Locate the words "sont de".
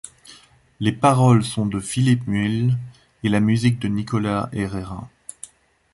1.43-1.79